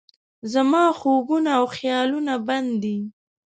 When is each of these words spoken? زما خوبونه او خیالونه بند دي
زما 0.53 0.85
خوبونه 0.99 1.49
او 1.59 1.65
خیالونه 1.75 2.33
بند 2.47 2.71
دي 2.83 2.97